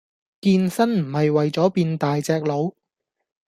[0.41, 2.73] 健身唔係為左變大隻佬